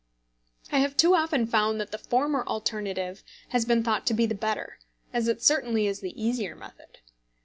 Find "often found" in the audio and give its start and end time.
1.13-1.79